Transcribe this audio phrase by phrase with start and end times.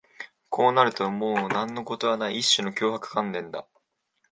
[0.49, 3.67] こうなるともう何のことはない、一種の脅迫観念だ